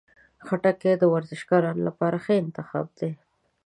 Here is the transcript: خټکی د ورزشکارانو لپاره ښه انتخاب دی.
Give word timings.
خټکی 0.45 0.93
د 0.99 1.03
ورزشکارانو 1.13 1.81
لپاره 1.87 2.17
ښه 2.23 2.33
انتخاب 2.43 2.87
دی. 2.99 3.11